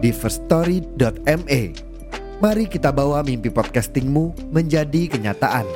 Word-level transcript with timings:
di 0.00 0.10
firststory.me. 0.10 1.62
Mari 2.40 2.64
kita 2.72 2.88
bawa 2.88 3.20
mimpi 3.20 3.52
podcastingmu 3.52 4.48
menjadi 4.48 5.12
kenyataan. 5.12 5.68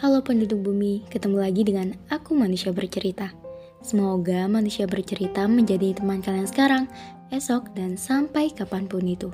Halo 0.00 0.24
penduduk 0.24 0.64
bumi, 0.64 1.04
ketemu 1.12 1.36
lagi 1.44 1.62
dengan 1.68 1.92
aku 2.08 2.32
manusia 2.32 2.72
bercerita. 2.72 3.36
Semoga 3.84 4.48
manusia 4.48 4.88
bercerita 4.88 5.44
menjadi 5.44 5.92
teman 5.92 6.24
kalian 6.24 6.48
sekarang, 6.48 6.84
esok, 7.28 7.76
dan 7.76 8.00
sampai 8.00 8.48
kapan 8.48 8.88
pun 8.88 9.04
itu. 9.04 9.28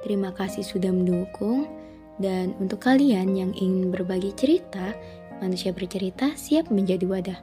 Terima 0.00 0.32
kasih 0.32 0.64
sudah 0.64 0.88
mendukung, 0.88 1.68
dan 2.16 2.56
untuk 2.56 2.80
kalian 2.80 3.36
yang 3.36 3.52
ingin 3.52 3.92
berbagi 3.92 4.32
cerita, 4.32 4.96
manusia 5.40 5.72
bercerita 5.72 6.32
siap 6.32 6.72
menjadi 6.72 7.04
wadah. 7.04 7.40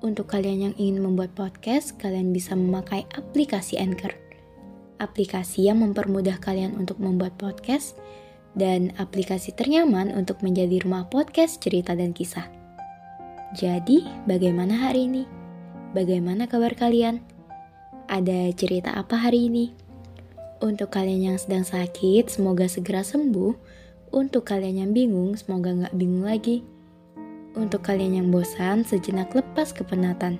Untuk 0.00 0.32
kalian 0.32 0.72
yang 0.72 0.74
ingin 0.80 1.04
membuat 1.04 1.36
podcast, 1.36 2.00
kalian 2.00 2.32
bisa 2.32 2.56
memakai 2.56 3.04
aplikasi 3.12 3.76
Anchor. 3.76 4.16
Aplikasi 4.96 5.68
yang 5.68 5.84
mempermudah 5.84 6.40
kalian 6.40 6.72
untuk 6.76 6.96
membuat 7.00 7.36
podcast, 7.36 8.00
dan 8.56 8.90
aplikasi 8.98 9.54
ternyaman 9.54 10.10
untuk 10.10 10.42
menjadi 10.42 10.82
rumah 10.82 11.06
podcast 11.06 11.62
cerita 11.62 11.94
dan 11.94 12.10
kisah. 12.10 12.48
Jadi, 13.54 14.06
bagaimana 14.26 14.88
hari 14.90 15.06
ini? 15.06 15.24
Bagaimana 15.94 16.46
kabar 16.46 16.74
kalian? 16.74 17.22
Ada 18.10 18.50
cerita 18.54 18.94
apa 18.94 19.18
hari 19.18 19.50
ini? 19.50 19.89
Untuk 20.60 20.92
kalian 20.92 21.32
yang 21.32 21.38
sedang 21.40 21.64
sakit, 21.64 22.28
semoga 22.28 22.68
segera 22.68 23.00
sembuh. 23.00 23.56
Untuk 24.12 24.44
kalian 24.44 24.84
yang 24.84 24.92
bingung, 24.92 25.32
semoga 25.32 25.72
nggak 25.72 25.96
bingung 25.96 26.28
lagi. 26.28 26.60
Untuk 27.56 27.80
kalian 27.80 28.20
yang 28.20 28.28
bosan, 28.28 28.84
sejenak 28.84 29.32
lepas 29.32 29.72
kepenatan. 29.72 30.36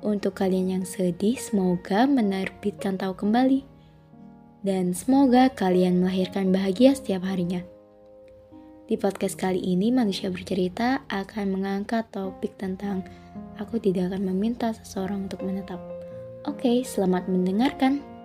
Untuk 0.00 0.32
kalian 0.32 0.80
yang 0.80 0.84
sedih, 0.88 1.36
semoga 1.36 2.08
menerbitkan 2.08 2.96
tahu 2.96 3.20
kembali. 3.20 3.68
Dan 4.64 4.96
semoga 4.96 5.52
kalian 5.52 6.00
melahirkan 6.00 6.48
bahagia 6.48 6.96
setiap 6.96 7.28
harinya. 7.28 7.60
Di 8.88 8.96
podcast 8.96 9.36
kali 9.36 9.60
ini, 9.60 9.92
manusia 9.92 10.32
bercerita 10.32 11.04
akan 11.12 11.52
mengangkat 11.52 12.08
topik 12.08 12.56
tentang 12.56 13.04
aku 13.60 13.76
tidak 13.76 14.08
akan 14.08 14.32
meminta 14.32 14.72
seseorang 14.72 15.28
untuk 15.28 15.44
menetap. 15.44 15.76
Oke, 16.48 16.80
selamat 16.80 17.28
mendengarkan. 17.28 18.17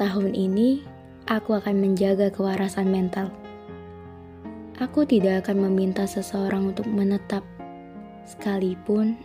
Tahun 0.00 0.32
ini, 0.32 0.80
aku 1.28 1.60
akan 1.60 1.76
menjaga 1.76 2.32
kewarasan 2.32 2.88
mental. 2.88 3.28
Aku 4.80 5.04
tidak 5.04 5.44
akan 5.44 5.68
meminta 5.68 6.08
seseorang 6.08 6.72
untuk 6.72 6.88
menetap, 6.88 7.44
sekalipun 8.24 9.20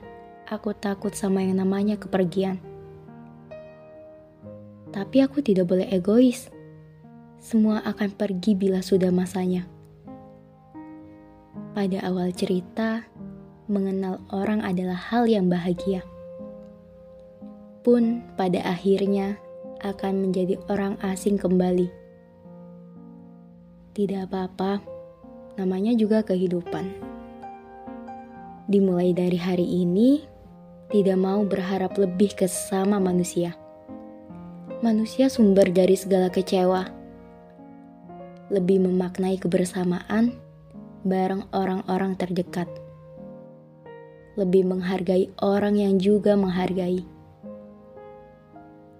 aku 0.51 0.75
takut 0.75 1.15
sama 1.15 1.47
yang 1.47 1.63
namanya 1.63 1.95
kepergian. 1.95 2.59
Tapi 4.91 5.23
aku 5.23 5.39
tidak 5.39 5.71
boleh 5.71 5.87
egois. 5.95 6.51
Semua 7.39 7.79
akan 7.87 8.11
pergi 8.11 8.51
bila 8.59 8.83
sudah 8.83 9.15
masanya. 9.15 9.71
Pada 11.71 12.03
awal 12.03 12.35
cerita, 12.35 13.07
mengenal 13.71 14.19
orang 14.27 14.59
adalah 14.59 14.99
hal 14.99 15.23
yang 15.23 15.47
bahagia. 15.47 16.03
Pun 17.79 18.27
pada 18.35 18.59
akhirnya, 18.59 19.39
akan 19.85 20.25
menjadi 20.25 20.57
orang 20.65 20.97
asing 21.05 21.37
kembali. 21.37 21.87
Tidak 23.93 24.25
apa-apa, 24.25 24.81
namanya 25.61 25.93
juga 25.93 26.25
kehidupan. 26.25 26.89
Dimulai 28.65 29.13
dari 29.13 29.37
hari 29.37 29.85
ini, 29.85 30.25
tidak 30.89 31.21
mau 31.21 31.45
berharap 31.45 31.93
lebih 32.01 32.33
ke 32.33 32.49
sesama 32.49 32.97
manusia. 32.97 33.53
Manusia 34.81 35.29
sumber 35.29 35.69
dari 35.69 35.93
segala 35.93 36.33
kecewa. 36.33 36.89
Lebih 38.49 38.83
memaknai 38.89 39.37
kebersamaan 39.37 40.35
bareng 41.05 41.45
orang-orang 41.53 42.17
terdekat. 42.17 42.67
Lebih 44.35 44.67
menghargai 44.67 45.31
orang 45.39 45.79
yang 45.79 45.95
juga 46.01 46.35
menghargai 46.35 47.14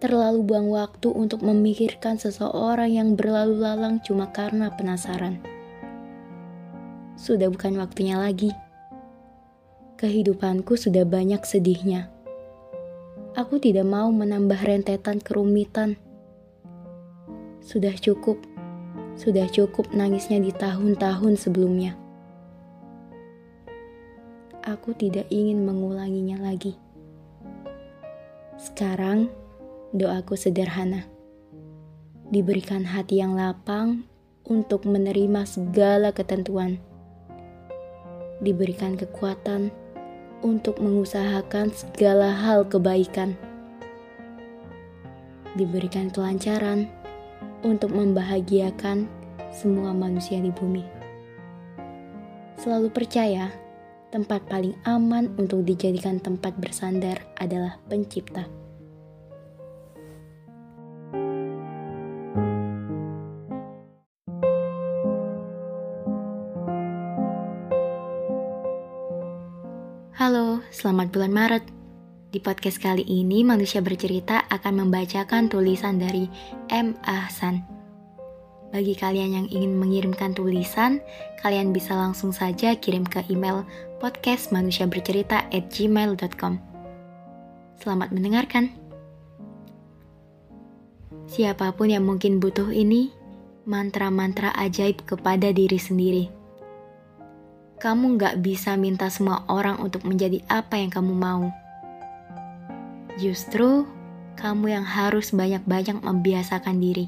terlalu 0.05 0.45
buang 0.45 0.69
waktu 0.69 1.09
untuk 1.09 1.41
memikirkan 1.41 2.21
seseorang 2.21 2.93
yang 2.93 3.17
berlalu 3.17 3.57
lalang 3.57 3.97
cuma 4.05 4.29
karena 4.29 4.69
penasaran. 4.69 5.41
Sudah 7.17 7.49
bukan 7.49 7.81
waktunya 7.81 8.21
lagi. 8.21 8.53
Kehidupanku 9.97 10.77
sudah 10.77 11.09
banyak 11.09 11.41
sedihnya. 11.41 12.13
Aku 13.33 13.57
tidak 13.57 13.89
mau 13.89 14.13
menambah 14.13 14.61
rentetan 14.61 15.17
kerumitan. 15.17 15.97
Sudah 17.65 17.97
cukup, 17.97 18.37
sudah 19.17 19.49
cukup 19.49 19.89
nangisnya 19.89 20.37
di 20.37 20.53
tahun-tahun 20.53 21.33
sebelumnya. 21.41 21.97
Aku 24.61 24.93
tidak 24.93 25.25
ingin 25.33 25.65
mengulanginya 25.65 26.45
lagi. 26.45 26.77
Sekarang, 28.61 29.33
doaku 29.95 30.35
sederhana. 30.35 31.07
Diberikan 32.27 32.83
hati 32.83 33.23
yang 33.23 33.39
lapang 33.39 34.03
untuk 34.43 34.83
menerima 34.83 35.47
segala 35.47 36.11
ketentuan. 36.11 36.83
Diberikan 38.43 38.99
kekuatan 38.99 39.71
untuk 40.43 40.83
mengusahakan 40.83 41.71
segala 41.71 42.35
hal 42.35 42.67
kebaikan. 42.67 43.39
Diberikan 45.55 46.11
kelancaran 46.11 46.91
untuk 47.63 47.95
membahagiakan 47.95 49.07
semua 49.55 49.95
manusia 49.95 50.43
di 50.43 50.51
bumi. 50.51 50.83
Selalu 52.59 52.91
percaya, 52.91 53.47
tempat 54.11 54.43
paling 54.51 54.75
aman 54.83 55.31
untuk 55.39 55.63
dijadikan 55.63 56.19
tempat 56.19 56.51
bersandar 56.59 57.23
adalah 57.39 57.79
Pencipta. 57.87 58.64
Halo, 70.25 70.65
selamat 70.73 71.13
bulan 71.13 71.29
Maret. 71.29 71.69
Di 72.33 72.41
podcast 72.41 72.81
kali 72.81 73.05
ini, 73.05 73.45
manusia 73.45 73.77
bercerita 73.77 74.41
akan 74.49 74.81
membacakan 74.81 75.53
tulisan 75.53 76.01
dari 76.01 76.25
M. 76.73 76.97
Ahsan. 77.05 77.61
Bagi 78.73 78.97
kalian 78.97 79.37
yang 79.37 79.45
ingin 79.53 79.77
mengirimkan 79.77 80.33
tulisan, 80.33 80.97
kalian 81.45 81.69
bisa 81.69 81.93
langsung 81.93 82.33
saja 82.33 82.73
kirim 82.73 83.05
ke 83.05 83.21
email 83.29 83.69
podcastmanusiabercerita@gmail.com. 84.01 86.53
Selamat 87.77 88.09
mendengarkan. 88.09 88.73
Siapa 91.29 91.69
pun 91.77 91.93
yang 91.93 92.01
mungkin 92.01 92.41
butuh 92.41 92.73
ini, 92.73 93.13
mantra-mantra 93.69 94.57
ajaib 94.57 95.05
kepada 95.05 95.53
diri 95.53 95.77
sendiri 95.77 96.44
kamu 97.75 98.15
nggak 98.15 98.39
bisa 98.39 98.79
minta 98.79 99.11
semua 99.11 99.43
orang 99.51 99.83
untuk 99.83 100.07
menjadi 100.07 100.39
apa 100.47 100.79
yang 100.79 100.87
kamu 100.87 101.11
mau. 101.11 101.51
Justru, 103.19 103.87
kamu 104.35 104.75
yang 104.79 104.85
harus 104.87 105.31
banyak-banyak 105.31 106.03
membiasakan 106.03 106.79
diri. 106.79 107.07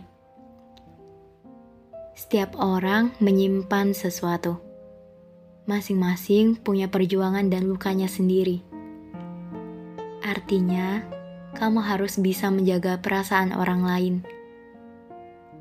Setiap 2.16 2.56
orang 2.60 3.12
menyimpan 3.20 3.92
sesuatu. 3.92 4.60
Masing-masing 5.68 6.56
punya 6.56 6.88
perjuangan 6.88 7.52
dan 7.52 7.68
lukanya 7.68 8.08
sendiri. 8.08 8.64
Artinya, 10.24 11.04
kamu 11.60 11.84
harus 11.84 12.16
bisa 12.20 12.48
menjaga 12.48 13.00
perasaan 13.04 13.52
orang 13.52 13.82
lain. 13.84 14.16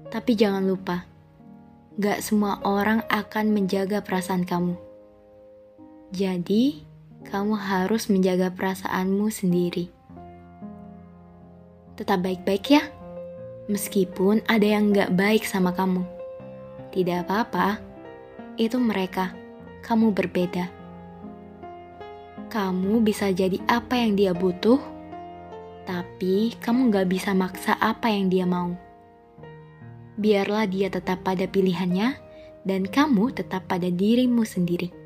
Tapi 0.06 0.38
jangan 0.38 0.62
lupa, 0.62 1.04
gak 1.98 2.22
semua 2.22 2.62
orang 2.62 3.02
akan 3.10 3.50
menjaga 3.50 4.00
perasaan 4.00 4.46
kamu. 4.46 4.85
Jadi, 6.16 6.80
kamu 7.28 7.60
harus 7.60 8.08
menjaga 8.08 8.48
perasaanmu 8.48 9.28
sendiri. 9.28 9.92
Tetap 11.92 12.24
baik-baik 12.24 12.64
ya, 12.72 12.80
meskipun 13.68 14.40
ada 14.48 14.64
yang 14.64 14.96
gak 14.96 15.12
baik 15.12 15.44
sama 15.44 15.76
kamu. 15.76 16.08
Tidak 16.88 17.20
apa-apa, 17.20 17.84
itu 18.56 18.80
mereka, 18.80 19.36
kamu 19.84 20.16
berbeda. 20.16 20.72
Kamu 22.48 23.04
bisa 23.04 23.28
jadi 23.28 23.60
apa 23.68 24.00
yang 24.00 24.16
dia 24.16 24.32
butuh, 24.32 24.80
tapi 25.84 26.56
kamu 26.64 26.96
gak 26.96 27.12
bisa 27.12 27.36
maksa 27.36 27.76
apa 27.76 28.08
yang 28.08 28.32
dia 28.32 28.48
mau. 28.48 28.72
Biarlah 30.16 30.64
dia 30.64 30.88
tetap 30.88 31.20
pada 31.28 31.44
pilihannya, 31.44 32.16
dan 32.64 32.88
kamu 32.88 33.36
tetap 33.36 33.68
pada 33.68 33.92
dirimu 33.92 34.48
sendiri. 34.48 35.04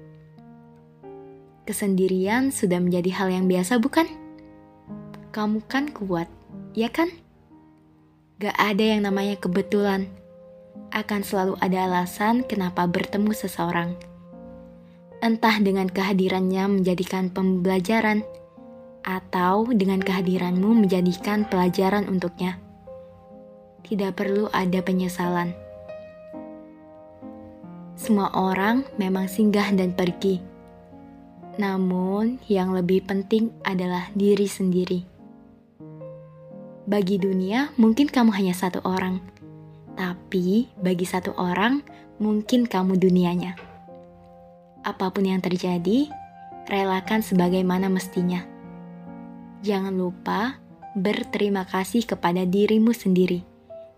Kesendirian 1.70 2.50
sudah 2.50 2.82
menjadi 2.82 3.14
hal 3.14 3.30
yang 3.30 3.46
biasa, 3.46 3.78
bukan? 3.78 4.10
Kamu 5.30 5.62
kan 5.70 5.86
kuat, 5.94 6.26
ya 6.74 6.90
kan? 6.90 7.14
Gak 8.42 8.58
ada 8.58 8.82
yang 8.82 9.06
namanya 9.06 9.38
kebetulan 9.38 10.10
akan 10.90 11.22
selalu 11.22 11.54
ada 11.62 11.86
alasan 11.86 12.42
kenapa 12.42 12.90
bertemu 12.90 13.30
seseorang. 13.30 13.94
Entah 15.22 15.62
dengan 15.62 15.86
kehadirannya 15.86 16.82
menjadikan 16.82 17.30
pembelajaran, 17.30 18.26
atau 19.06 19.70
dengan 19.70 20.02
kehadiranmu 20.02 20.74
menjadikan 20.74 21.46
pelajaran 21.46 22.10
untuknya. 22.10 22.58
Tidak 23.86 24.10
perlu 24.18 24.50
ada 24.50 24.82
penyesalan. 24.82 25.54
Semua 27.94 28.34
orang 28.34 28.82
memang 28.98 29.30
singgah 29.30 29.70
dan 29.70 29.94
pergi. 29.94 30.49
Namun, 31.60 32.40
yang 32.48 32.72
lebih 32.72 33.04
penting 33.04 33.52
adalah 33.60 34.08
diri 34.16 34.48
sendiri. 34.48 35.04
Bagi 36.88 37.20
dunia, 37.20 37.68
mungkin 37.76 38.08
kamu 38.08 38.32
hanya 38.32 38.56
satu 38.56 38.80
orang 38.88 39.20
tapi 40.00 40.70
bagi 40.80 41.04
satu 41.04 41.36
orang, 41.36 41.84
mungkin 42.16 42.64
kamu 42.64 42.96
dunianya. 42.96 43.52
Apa 44.80 45.12
pun 45.12 45.28
yang 45.28 45.44
terjadi, 45.44 46.08
relakan 46.72 47.20
sebagaimana 47.20 47.92
mestinya. 47.92 48.40
Jangan 49.60 49.92
lupa 49.92 50.56
berterima 50.96 51.68
kasih 51.68 52.08
kepada 52.08 52.48
dirimu 52.48 52.96
sendiri 52.96 53.44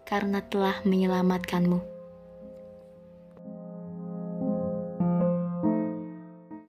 karena 0.03 0.43
telah 0.43 0.83
menyelamatkanmu. 0.83 1.92